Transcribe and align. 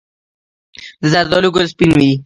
د 1.01 1.03
زردالو 1.13 1.49
ګل 1.55 1.65
سپین 1.73 1.91
وي؟ 1.97 2.11